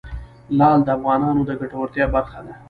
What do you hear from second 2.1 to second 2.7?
برخه ده.